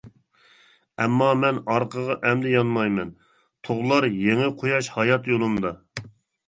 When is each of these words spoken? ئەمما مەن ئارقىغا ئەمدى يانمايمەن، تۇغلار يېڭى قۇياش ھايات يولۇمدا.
ئەمما 1.03 1.27
مەن 1.41 1.59
ئارقىغا 1.75 2.17
ئەمدى 2.31 2.55
يانمايمەن، 2.55 3.15
تۇغلار 3.69 4.09
يېڭى 4.27 4.53
قۇياش 4.65 4.93
ھايات 4.99 5.33
يولۇمدا. 5.37 5.79